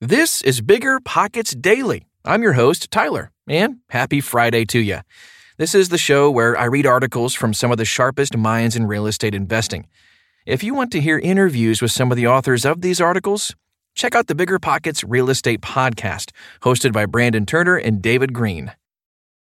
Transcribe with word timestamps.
This 0.00 0.42
is 0.42 0.60
Bigger 0.60 0.98
Pockets 0.98 1.54
Daily. 1.54 2.04
I'm 2.24 2.42
your 2.42 2.54
host, 2.54 2.90
Tyler, 2.90 3.30
and 3.48 3.76
happy 3.90 4.20
Friday 4.20 4.64
to 4.66 4.80
you. 4.80 4.98
This 5.56 5.72
is 5.72 5.88
the 5.88 5.98
show 5.98 6.28
where 6.32 6.58
I 6.58 6.64
read 6.64 6.84
articles 6.84 7.32
from 7.32 7.54
some 7.54 7.70
of 7.70 7.78
the 7.78 7.84
sharpest 7.84 8.36
minds 8.36 8.74
in 8.74 8.86
real 8.86 9.06
estate 9.06 9.36
investing. 9.36 9.86
If 10.46 10.64
you 10.64 10.74
want 10.74 10.90
to 10.92 11.00
hear 11.00 11.20
interviews 11.20 11.80
with 11.80 11.92
some 11.92 12.10
of 12.10 12.16
the 12.16 12.26
authors 12.26 12.64
of 12.64 12.80
these 12.80 13.00
articles, 13.00 13.54
check 13.94 14.16
out 14.16 14.26
the 14.26 14.34
Bigger 14.34 14.58
Pockets 14.58 15.04
Real 15.04 15.30
Estate 15.30 15.60
Podcast, 15.60 16.32
hosted 16.62 16.92
by 16.92 17.06
Brandon 17.06 17.46
Turner 17.46 17.76
and 17.76 18.02
David 18.02 18.32
Greene. 18.32 18.72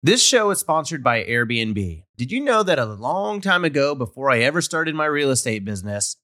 This 0.04 0.22
show 0.22 0.52
is 0.52 0.60
sponsored 0.60 1.02
by 1.02 1.24
Airbnb. 1.24 2.04
Did 2.18 2.32
you 2.34 2.42
know 2.42 2.64
that 2.64 2.78
a 2.78 2.86
long 2.86 3.40
time 3.40 3.64
ago, 3.64 3.96
before 3.96 4.30
I 4.30 4.40
ever 4.40 4.62
started 4.62 4.94
my 4.94 5.06
real 5.06 5.32
estate 5.32 5.64
business, 5.64 6.18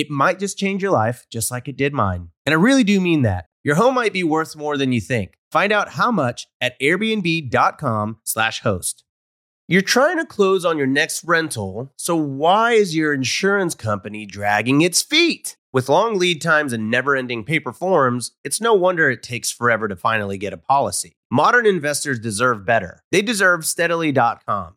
It 0.00 0.08
might 0.08 0.38
just 0.38 0.56
change 0.56 0.82
your 0.82 0.92
life, 0.92 1.26
just 1.30 1.50
like 1.50 1.68
it 1.68 1.76
did 1.76 1.92
mine. 1.92 2.30
And 2.46 2.54
I 2.54 2.56
really 2.56 2.84
do 2.84 3.02
mean 3.02 3.20
that. 3.20 3.44
Your 3.62 3.74
home 3.74 3.94
might 3.94 4.14
be 4.14 4.24
worth 4.24 4.56
more 4.56 4.78
than 4.78 4.92
you 4.92 5.00
think. 5.02 5.34
Find 5.52 5.70
out 5.70 5.90
how 5.90 6.10
much 6.10 6.46
at 6.58 6.80
airbnb.com/slash 6.80 8.60
host. 8.62 9.04
You're 9.68 9.82
trying 9.82 10.16
to 10.16 10.24
close 10.24 10.64
on 10.64 10.78
your 10.78 10.86
next 10.86 11.22
rental, 11.22 11.92
so 11.96 12.16
why 12.16 12.72
is 12.72 12.96
your 12.96 13.12
insurance 13.12 13.74
company 13.74 14.24
dragging 14.24 14.80
its 14.80 15.02
feet? 15.02 15.54
With 15.70 15.90
long 15.90 16.18
lead 16.18 16.40
times 16.40 16.72
and 16.72 16.90
never 16.90 17.14
ending 17.14 17.44
paper 17.44 17.74
forms, 17.74 18.32
it's 18.42 18.62
no 18.62 18.72
wonder 18.72 19.10
it 19.10 19.22
takes 19.22 19.50
forever 19.50 19.86
to 19.86 19.96
finally 19.96 20.38
get 20.38 20.54
a 20.54 20.56
policy. 20.56 21.12
Modern 21.30 21.66
investors 21.66 22.18
deserve 22.18 22.64
better. 22.64 23.02
They 23.12 23.20
deserve 23.20 23.66
steadily.com. 23.66 24.76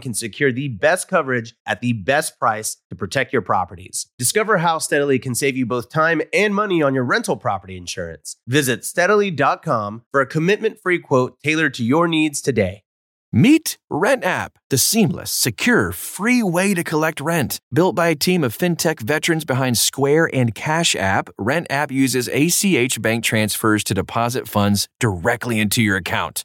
can 0.00 0.14
secure 0.14 0.52
the 0.52 0.68
best 0.68 1.08
coverage 1.08 1.54
at 1.66 1.80
the 1.80 1.92
best 1.92 2.38
price 2.38 2.76
to 2.90 2.96
protect 2.96 3.32
your 3.32 3.42
properties. 3.42 4.06
Discover 4.18 4.58
how 4.58 4.78
Steadily 4.78 5.18
can 5.18 5.34
save 5.34 5.56
you 5.56 5.66
both 5.66 5.90
time 5.90 6.22
and 6.32 6.54
money 6.54 6.82
on 6.82 6.94
your 6.94 7.04
rental 7.04 7.36
property 7.36 7.76
insurance. 7.76 8.36
Visit 8.46 8.84
steadily.com 8.84 10.04
for 10.10 10.20
a 10.20 10.26
commitment 10.26 10.78
free 10.80 10.98
quote 10.98 11.38
tailored 11.42 11.74
to 11.74 11.84
your 11.84 12.08
needs 12.08 12.40
today. 12.40 12.82
Meet 13.32 13.76
Rent 13.90 14.24
App, 14.24 14.52
the 14.70 14.78
seamless, 14.78 15.30
secure, 15.30 15.92
free 15.92 16.42
way 16.42 16.72
to 16.72 16.82
collect 16.82 17.20
rent. 17.20 17.58
Built 17.70 17.94
by 17.94 18.08
a 18.08 18.14
team 18.14 18.42
of 18.42 18.56
fintech 18.56 19.00
veterans 19.00 19.44
behind 19.44 19.76
Square 19.76 20.30
and 20.32 20.54
Cash 20.54 20.96
App, 20.96 21.28
Rent 21.36 21.66
App 21.68 21.90
uses 21.90 22.28
ACH 22.28 23.02
bank 23.02 23.24
transfers 23.24 23.84
to 23.84 23.94
deposit 23.94 24.48
funds 24.48 24.88
directly 25.00 25.60
into 25.60 25.82
your 25.82 25.96
account. 25.96 26.44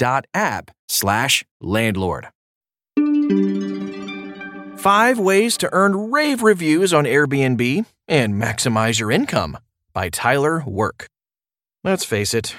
Rent.app 0.00 0.70
slash 0.88 1.44
landlord. 1.60 2.28
Five 4.76 5.18
ways 5.18 5.56
to 5.58 5.68
earn 5.72 6.10
rave 6.10 6.42
reviews 6.42 6.94
on 6.94 7.04
Airbnb 7.04 7.84
and 8.08 8.34
maximize 8.34 8.98
your 8.98 9.10
income 9.10 9.58
by 9.92 10.08
Tyler 10.08 10.64
Work. 10.66 11.06
Let's 11.84 12.04
face 12.04 12.32
it, 12.32 12.56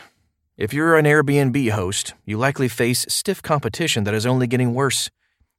if 0.55 0.73
you're 0.73 0.97
an 0.97 1.05
Airbnb 1.05 1.71
host, 1.71 2.13
you 2.25 2.37
likely 2.37 2.67
face 2.67 3.05
stiff 3.09 3.41
competition 3.41 4.03
that 4.03 4.13
is 4.13 4.25
only 4.25 4.45
getting 4.45 4.75
worse. 4.75 5.09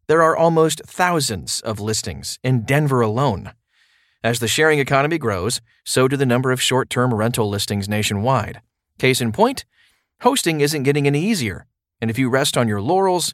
There 0.06 0.22
are 0.22 0.36
almost 0.36 0.82
thousands 0.86 1.60
of 1.62 1.80
listings 1.80 2.38
in 2.44 2.62
Denver 2.64 3.00
alone. 3.00 3.52
As 4.22 4.38
the 4.38 4.48
sharing 4.48 4.78
economy 4.78 5.18
grows, 5.18 5.60
so 5.84 6.06
do 6.06 6.16
the 6.16 6.26
number 6.26 6.52
of 6.52 6.62
short 6.62 6.88
term 6.88 7.12
rental 7.12 7.48
listings 7.48 7.88
nationwide. 7.88 8.60
Case 8.98 9.20
in 9.20 9.32
point, 9.32 9.64
hosting 10.20 10.60
isn't 10.60 10.84
getting 10.84 11.08
any 11.08 11.20
easier, 11.24 11.66
and 12.02 12.10
if 12.10 12.18
you 12.18 12.28
rest 12.28 12.58
on 12.58 12.66
your 12.66 12.82
laurels, 12.82 13.32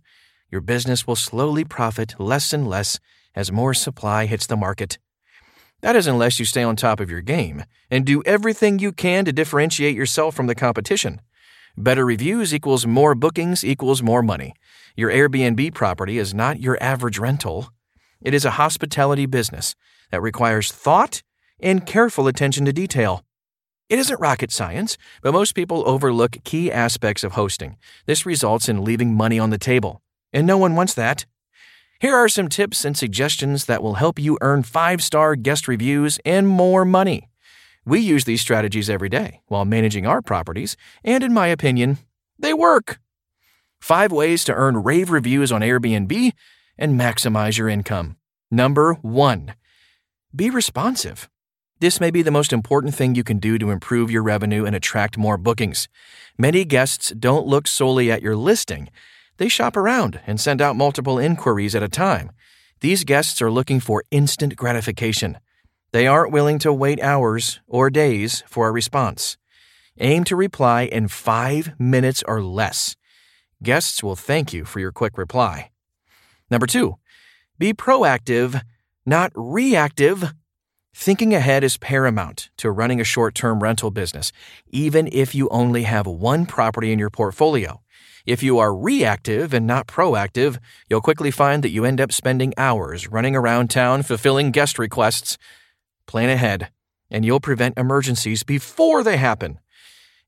your 0.50 0.60
business 0.60 1.06
will 1.06 1.16
slowly 1.16 1.64
profit 1.64 2.14
less 2.20 2.52
and 2.52 2.68
less 2.68 3.00
as 3.34 3.50
more 3.50 3.72
supply 3.72 4.26
hits 4.26 4.46
the 4.46 4.56
market. 4.56 4.98
That 5.80 5.96
is, 5.96 6.06
unless 6.06 6.38
you 6.38 6.44
stay 6.44 6.62
on 6.62 6.76
top 6.76 7.00
of 7.00 7.10
your 7.10 7.22
game 7.22 7.64
and 7.90 8.04
do 8.04 8.22
everything 8.24 8.78
you 8.78 8.92
can 8.92 9.24
to 9.24 9.32
differentiate 9.32 9.96
yourself 9.96 10.34
from 10.34 10.48
the 10.48 10.54
competition. 10.54 11.22
Better 11.78 12.04
reviews 12.04 12.52
equals 12.52 12.86
more 12.86 13.14
bookings 13.14 13.64
equals 13.64 14.02
more 14.02 14.22
money. 14.22 14.52
Your 14.96 15.10
Airbnb 15.10 15.72
property 15.72 16.18
is 16.18 16.34
not 16.34 16.60
your 16.60 16.76
average 16.82 17.18
rental. 17.18 17.70
It 18.20 18.34
is 18.34 18.44
a 18.44 18.58
hospitality 18.62 19.24
business 19.24 19.74
that 20.10 20.20
requires 20.20 20.72
thought 20.72 21.22
and 21.58 21.86
careful 21.86 22.26
attention 22.26 22.66
to 22.66 22.72
detail. 22.72 23.24
It 23.88 23.98
isn't 23.98 24.20
rocket 24.20 24.52
science, 24.52 24.98
but 25.22 25.32
most 25.32 25.54
people 25.54 25.82
overlook 25.88 26.36
key 26.44 26.70
aspects 26.70 27.24
of 27.24 27.32
hosting. 27.32 27.78
This 28.04 28.26
results 28.26 28.68
in 28.68 28.84
leaving 28.84 29.14
money 29.14 29.38
on 29.38 29.48
the 29.48 29.56
table, 29.56 30.02
and 30.32 30.46
no 30.46 30.58
one 30.58 30.74
wants 30.74 30.92
that. 30.94 31.24
Here 31.98 32.14
are 32.14 32.28
some 32.28 32.48
tips 32.48 32.84
and 32.84 32.96
suggestions 32.96 33.64
that 33.64 33.82
will 33.82 33.94
help 33.94 34.18
you 34.18 34.36
earn 34.42 34.62
five 34.62 35.02
star 35.02 35.36
guest 35.36 35.66
reviews 35.66 36.18
and 36.24 36.46
more 36.46 36.84
money. 36.84 37.30
We 37.86 38.00
use 38.00 38.24
these 38.24 38.42
strategies 38.42 38.90
every 38.90 39.08
day 39.08 39.40
while 39.46 39.64
managing 39.64 40.06
our 40.06 40.20
properties, 40.20 40.76
and 41.02 41.24
in 41.24 41.32
my 41.32 41.46
opinion, 41.46 41.96
they 42.38 42.52
work. 42.52 43.00
Five 43.80 44.12
ways 44.12 44.44
to 44.44 44.54
earn 44.54 44.82
rave 44.82 45.10
reviews 45.10 45.50
on 45.50 45.62
Airbnb 45.62 46.32
and 46.76 47.00
maximize 47.00 47.56
your 47.56 47.70
income. 47.70 48.16
Number 48.50 48.94
one, 48.94 49.54
be 50.36 50.50
responsive. 50.50 51.30
This 51.80 52.00
may 52.00 52.10
be 52.10 52.22
the 52.22 52.30
most 52.30 52.52
important 52.52 52.94
thing 52.94 53.14
you 53.14 53.24
can 53.24 53.38
do 53.38 53.58
to 53.58 53.70
improve 53.70 54.10
your 54.10 54.22
revenue 54.22 54.64
and 54.64 54.74
attract 54.74 55.16
more 55.16 55.36
bookings. 55.36 55.88
Many 56.36 56.64
guests 56.64 57.10
don't 57.10 57.46
look 57.46 57.66
solely 57.66 58.10
at 58.10 58.22
your 58.22 58.36
listing 58.36 58.88
they 59.38 59.48
shop 59.48 59.76
around 59.76 60.20
and 60.26 60.40
send 60.40 60.60
out 60.60 60.76
multiple 60.76 61.18
inquiries 61.18 61.74
at 61.74 61.82
a 61.82 61.88
time. 61.88 62.32
These 62.80 63.04
guests 63.04 63.40
are 63.40 63.50
looking 63.50 63.80
for 63.80 64.04
instant 64.10 64.56
gratification. 64.56 65.38
They 65.92 66.06
aren't 66.06 66.32
willing 66.32 66.58
to 66.60 66.72
wait 66.72 67.00
hours 67.00 67.60
or 67.66 67.88
days 67.88 68.44
for 68.46 68.68
a 68.68 68.72
response. 68.72 69.36
Aim 69.98 70.24
to 70.24 70.36
reply 70.36 70.82
in 70.82 71.08
five 71.08 71.72
minutes 71.78 72.22
or 72.28 72.42
less. 72.42 72.94
Guests 73.62 74.02
will 74.02 74.16
thank 74.16 74.52
you 74.52 74.64
for 74.64 74.80
your 74.80 74.92
quick 74.92 75.16
reply. 75.16 75.70
Number 76.50 76.66
two, 76.66 76.96
be 77.58 77.72
proactive, 77.72 78.62
not 79.06 79.32
reactive. 79.34 80.34
Thinking 81.00 81.32
ahead 81.32 81.62
is 81.62 81.76
paramount 81.76 82.50
to 82.56 82.72
running 82.72 83.00
a 83.00 83.04
short 83.04 83.36
term 83.36 83.62
rental 83.62 83.92
business, 83.92 84.32
even 84.70 85.08
if 85.12 85.32
you 85.32 85.48
only 85.50 85.84
have 85.84 86.08
one 86.08 86.44
property 86.44 86.90
in 86.90 86.98
your 86.98 87.08
portfolio. 87.08 87.80
If 88.26 88.42
you 88.42 88.58
are 88.58 88.74
reactive 88.74 89.54
and 89.54 89.64
not 89.64 89.86
proactive, 89.86 90.58
you'll 90.90 91.00
quickly 91.00 91.30
find 91.30 91.62
that 91.62 91.70
you 91.70 91.84
end 91.84 92.00
up 92.00 92.10
spending 92.10 92.52
hours 92.58 93.06
running 93.06 93.36
around 93.36 93.70
town 93.70 94.02
fulfilling 94.02 94.50
guest 94.50 94.76
requests. 94.76 95.38
Plan 96.06 96.30
ahead, 96.30 96.72
and 97.12 97.24
you'll 97.24 97.38
prevent 97.38 97.78
emergencies 97.78 98.42
before 98.42 99.04
they 99.04 99.18
happen. 99.18 99.60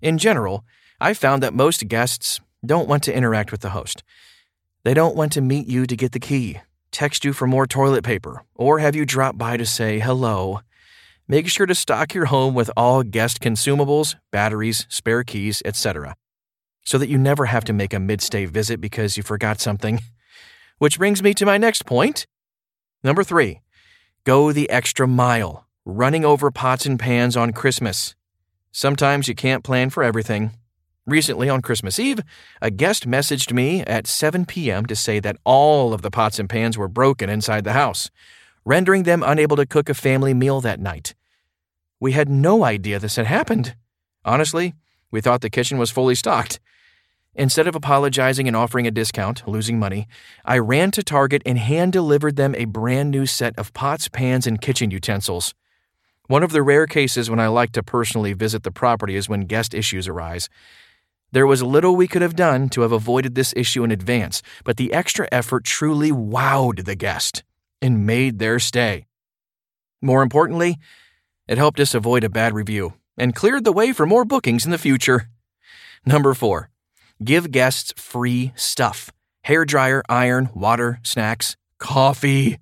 In 0.00 0.18
general, 0.18 0.64
I've 1.00 1.18
found 1.18 1.42
that 1.42 1.52
most 1.52 1.88
guests 1.88 2.38
don't 2.64 2.88
want 2.88 3.02
to 3.02 3.14
interact 3.14 3.50
with 3.50 3.62
the 3.62 3.70
host. 3.70 4.04
They 4.84 4.94
don't 4.94 5.16
want 5.16 5.32
to 5.32 5.40
meet 5.40 5.66
you 5.66 5.84
to 5.86 5.96
get 5.96 6.12
the 6.12 6.20
key, 6.20 6.60
text 6.92 7.24
you 7.24 7.32
for 7.32 7.46
more 7.46 7.66
toilet 7.66 8.04
paper, 8.04 8.44
or 8.54 8.78
have 8.78 8.96
you 8.96 9.04
drop 9.04 9.36
by 9.38 9.56
to 9.56 9.66
say 9.66 9.98
hello. 9.98 10.60
Make 11.28 11.48
sure 11.48 11.66
to 11.66 11.74
stock 11.74 12.14
your 12.14 12.26
home 12.26 12.54
with 12.54 12.70
all 12.76 13.02
guest 13.02 13.40
consumables, 13.40 14.16
batteries, 14.30 14.86
spare 14.88 15.22
keys, 15.22 15.62
etc 15.64 16.14
so 16.90 16.98
that 16.98 17.08
you 17.08 17.18
never 17.18 17.46
have 17.46 17.64
to 17.64 17.72
make 17.72 17.94
a 17.94 18.00
mid-stay 18.00 18.44
visit 18.46 18.80
because 18.80 19.16
you 19.16 19.22
forgot 19.22 19.60
something. 19.60 20.00
Which 20.78 20.98
brings 20.98 21.22
me 21.22 21.34
to 21.34 21.46
my 21.46 21.58
next 21.58 21.86
point. 21.86 22.26
Number 23.04 23.22
three, 23.22 23.60
go 24.24 24.50
the 24.50 24.68
extra 24.70 25.06
mile, 25.06 25.66
running 25.84 26.24
over 26.24 26.50
pots 26.50 26.86
and 26.86 26.98
pans 26.98 27.36
on 27.36 27.52
Christmas. 27.52 28.14
Sometimes 28.72 29.28
you 29.28 29.34
can't 29.34 29.64
plan 29.64 29.90
for 29.90 30.02
everything. 30.02 30.52
Recently, 31.10 31.48
on 31.48 31.60
Christmas 31.60 31.98
Eve, 31.98 32.20
a 32.62 32.70
guest 32.70 33.04
messaged 33.04 33.52
me 33.52 33.80
at 33.80 34.06
7 34.06 34.46
p.m. 34.46 34.86
to 34.86 34.94
say 34.94 35.18
that 35.18 35.38
all 35.42 35.92
of 35.92 36.02
the 36.02 36.10
pots 36.10 36.38
and 36.38 36.48
pans 36.48 36.78
were 36.78 36.86
broken 36.86 37.28
inside 37.28 37.64
the 37.64 37.72
house, 37.72 38.12
rendering 38.64 39.02
them 39.02 39.24
unable 39.26 39.56
to 39.56 39.66
cook 39.66 39.88
a 39.88 39.94
family 39.94 40.34
meal 40.34 40.60
that 40.60 40.78
night. 40.78 41.16
We 41.98 42.12
had 42.12 42.28
no 42.28 42.62
idea 42.62 43.00
this 43.00 43.16
had 43.16 43.26
happened. 43.26 43.74
Honestly, 44.24 44.74
we 45.10 45.20
thought 45.20 45.40
the 45.40 45.50
kitchen 45.50 45.78
was 45.78 45.90
fully 45.90 46.14
stocked. 46.14 46.60
Instead 47.34 47.66
of 47.66 47.74
apologizing 47.74 48.46
and 48.46 48.56
offering 48.56 48.86
a 48.86 48.92
discount, 48.92 49.48
losing 49.48 49.80
money, 49.80 50.06
I 50.44 50.58
ran 50.58 50.92
to 50.92 51.02
Target 51.02 51.42
and 51.44 51.58
hand 51.58 51.92
delivered 51.92 52.36
them 52.36 52.54
a 52.54 52.66
brand 52.66 53.10
new 53.10 53.26
set 53.26 53.58
of 53.58 53.72
pots, 53.72 54.06
pans, 54.06 54.46
and 54.46 54.60
kitchen 54.60 54.92
utensils. 54.92 55.54
One 56.28 56.44
of 56.44 56.52
the 56.52 56.62
rare 56.62 56.86
cases 56.86 57.28
when 57.28 57.40
I 57.40 57.48
like 57.48 57.72
to 57.72 57.82
personally 57.82 58.32
visit 58.32 58.62
the 58.62 58.70
property 58.70 59.16
is 59.16 59.28
when 59.28 59.46
guest 59.46 59.74
issues 59.74 60.06
arise. 60.06 60.48
There 61.32 61.46
was 61.46 61.62
little 61.62 61.94
we 61.94 62.08
could 62.08 62.22
have 62.22 62.34
done 62.34 62.68
to 62.70 62.80
have 62.80 62.92
avoided 62.92 63.34
this 63.34 63.54
issue 63.56 63.84
in 63.84 63.92
advance, 63.92 64.42
but 64.64 64.76
the 64.76 64.92
extra 64.92 65.28
effort 65.30 65.64
truly 65.64 66.10
wowed 66.10 66.84
the 66.84 66.96
guest 66.96 67.44
and 67.80 68.04
made 68.04 68.38
their 68.38 68.58
stay. 68.58 69.06
More 70.02 70.22
importantly, 70.22 70.78
it 71.46 71.58
helped 71.58 71.78
us 71.78 71.94
avoid 71.94 72.24
a 72.24 72.28
bad 72.28 72.54
review 72.54 72.94
and 73.16 73.34
cleared 73.34 73.64
the 73.64 73.72
way 73.72 73.92
for 73.92 74.06
more 74.06 74.24
bookings 74.24 74.64
in 74.64 74.70
the 74.70 74.78
future. 74.78 75.28
Number 76.04 76.34
four, 76.34 76.70
give 77.22 77.50
guests 77.50 77.92
free 77.96 78.52
stuff 78.56 79.10
hair 79.44 79.64
dryer, 79.64 80.02
iron, 80.08 80.50
water, 80.54 81.00
snacks, 81.02 81.56
coffee. 81.78 82.58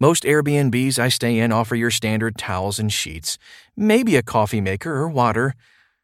Most 0.00 0.24
Airbnbs 0.24 0.98
I 0.98 1.08
stay 1.08 1.38
in 1.38 1.52
offer 1.52 1.76
your 1.76 1.90
standard 1.90 2.36
towels 2.36 2.78
and 2.78 2.92
sheets, 2.92 3.38
maybe 3.76 4.16
a 4.16 4.22
coffee 4.22 4.60
maker 4.60 4.92
or 4.92 5.08
water, 5.08 5.54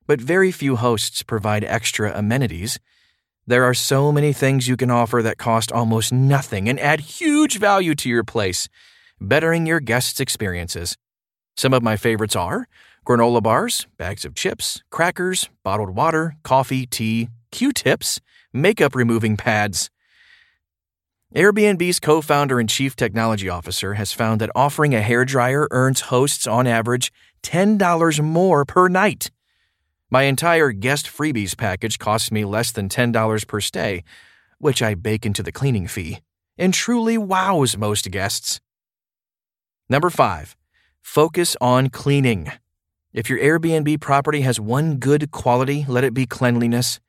but 0.07 0.21
very 0.21 0.53
few 0.53 0.77
hosts 0.77 1.23
provide 1.23 1.65
extra 1.65 2.13
amenities. 2.17 2.79
There 3.47 3.65
are 3.65 3.75
so 3.75 4.11
many 4.11 4.33
things 4.33 4.69
you 4.69 4.77
can 4.77 4.91
offer 4.91 5.23
that 5.23 5.39
cost 5.39 5.71
almost 5.71 6.13
nothing 6.13 6.69
and 6.69 6.81
add 6.81 7.01
huge 7.01 7.59
value 7.59 7.95
to 7.97 8.09
your 8.09 8.25
place, 8.25 8.69
bettering 9.21 9.67
your 9.67 9.81
guests' 9.81 10.21
experiences. 10.21 10.97
Some 11.57 11.73
of 11.73 11.83
my 11.83 11.97
favorites 11.97 12.37
are 12.37 12.69
granola 13.07 13.41
bars, 13.41 13.87
bags 13.97 14.25
of 14.25 14.35
chips, 14.35 14.83
crackers, 14.91 15.49
bottled 15.63 15.91
water, 15.91 16.35
coffee, 16.43 16.87
tea, 16.87 17.29
Q 17.53 17.73
tips, 17.73 18.21
makeup 18.53 18.95
removing 18.97 19.37
pads. 19.37 19.91
Airbnb's 21.35 22.01
co 22.01 22.21
founder 22.21 22.59
and 22.59 22.69
chief 22.69 22.97
technology 22.97 23.49
officer 23.49 23.95
has 23.95 24.13
found 24.13 24.41
that 24.41 24.51
offering 24.55 24.95
a 24.95 25.01
hairdryer 25.01 25.67
earns 25.71 26.03
hosts 26.03 26.47
on 26.47 26.67
average 26.67 27.13
$10 27.43 28.23
more 28.23 28.65
per 28.65 28.89
night. 28.89 29.31
My 30.09 30.23
entire 30.23 30.71
guest 30.71 31.07
freebies 31.07 31.57
package 31.57 31.99
costs 31.99 32.31
me 32.31 32.45
less 32.45 32.71
than 32.71 32.89
$10 32.89 33.49
per 33.49 33.61
stay, 33.61 34.05
which 34.59 34.81
I 34.81 34.95
bake 34.95 35.27
into 35.27 35.43
the 35.43 35.51
cleaning 35.51 35.89
fee, 35.89 36.21
and 36.57 36.73
truly 36.73 37.19
wows 37.19 37.77
most 37.77 38.09
guests. 38.13 38.61
Number 39.89 40.09
five, 40.09 40.57
focus 41.03 41.57
on 41.61 41.89
cleaning. 41.89 42.53
If 43.13 43.29
your 43.29 43.41
Airbnb 43.41 44.01
property 44.01 44.43
has 44.43 44.61
one 44.61 44.99
good 44.99 45.33
quality, 45.33 45.85
let 45.89 46.05
it 46.05 46.15
be 46.15 46.25
cleanliness. 46.25 47.01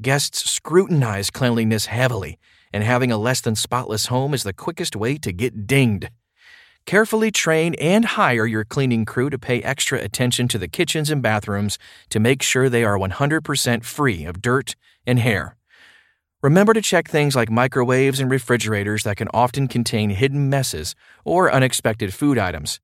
Guests 0.00 0.50
scrutinize 0.50 1.28
cleanliness 1.28 1.86
heavily, 1.86 2.38
and 2.72 2.82
having 2.82 3.12
a 3.12 3.18
less 3.18 3.42
than 3.42 3.56
spotless 3.56 4.06
home 4.06 4.32
is 4.32 4.42
the 4.42 4.54
quickest 4.54 4.96
way 4.96 5.18
to 5.18 5.32
get 5.32 5.66
dinged. 5.66 6.08
Carefully 6.88 7.30
train 7.30 7.74
and 7.74 8.02
hire 8.06 8.46
your 8.46 8.64
cleaning 8.64 9.04
crew 9.04 9.28
to 9.28 9.38
pay 9.38 9.60
extra 9.60 9.98
attention 9.98 10.48
to 10.48 10.56
the 10.56 10.68
kitchens 10.68 11.10
and 11.10 11.20
bathrooms 11.20 11.78
to 12.08 12.18
make 12.18 12.42
sure 12.42 12.70
they 12.70 12.82
are 12.82 12.98
100% 12.98 13.84
free 13.84 14.24
of 14.24 14.40
dirt 14.40 14.74
and 15.06 15.18
hair. 15.18 15.54
Remember 16.40 16.72
to 16.72 16.80
check 16.80 17.06
things 17.06 17.36
like 17.36 17.50
microwaves 17.50 18.20
and 18.20 18.30
refrigerators 18.30 19.02
that 19.02 19.18
can 19.18 19.28
often 19.34 19.68
contain 19.68 20.08
hidden 20.08 20.48
messes 20.48 20.94
or 21.26 21.52
unexpected 21.52 22.14
food 22.14 22.38
items. 22.38 22.80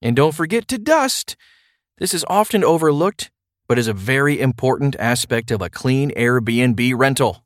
And 0.00 0.14
don't 0.14 0.36
forget 0.36 0.68
to 0.68 0.78
dust. 0.78 1.34
This 1.98 2.14
is 2.14 2.24
often 2.28 2.62
overlooked, 2.62 3.32
but 3.66 3.76
is 3.76 3.88
a 3.88 3.92
very 3.92 4.40
important 4.40 4.94
aspect 5.00 5.50
of 5.50 5.60
a 5.60 5.68
clean 5.68 6.12
Airbnb 6.12 6.96
rental. 6.96 7.42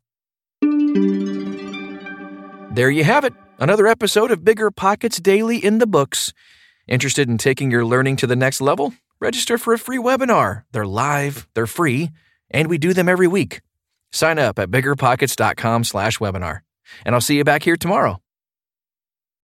There 2.74 2.90
you 2.90 3.04
have 3.04 3.24
it, 3.24 3.32
another 3.58 3.86
episode 3.86 4.30
of 4.30 4.44
Bigger 4.44 4.70
Pockets 4.70 5.20
Daily 5.20 5.56
in 5.56 5.78
the 5.78 5.86
books. 5.86 6.32
Interested 6.86 7.28
in 7.28 7.38
taking 7.38 7.70
your 7.70 7.84
learning 7.84 8.16
to 8.16 8.26
the 8.26 8.36
next 8.36 8.60
level? 8.60 8.94
Register 9.20 9.58
for 9.58 9.72
a 9.72 9.78
free 9.78 9.98
webinar. 9.98 10.64
They're 10.72 10.86
live, 10.86 11.48
they're 11.54 11.66
free, 11.66 12.10
and 12.50 12.68
we 12.68 12.78
do 12.78 12.92
them 12.92 13.08
every 13.08 13.26
week. 13.26 13.60
Sign 14.12 14.38
up 14.38 14.58
at 14.58 14.70
biggerpockets.com/webinar. 14.70 16.60
And 17.04 17.14
I'll 17.14 17.20
see 17.20 17.36
you 17.36 17.44
back 17.44 17.62
here 17.64 17.76
tomorrow. 17.76 18.20